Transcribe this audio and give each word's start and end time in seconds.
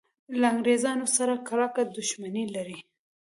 له 0.39 0.47
انګریزانو 0.53 1.05
سره 1.17 1.33
کلکه 1.47 1.81
دښمني 1.97 2.45
لري. 2.55 2.77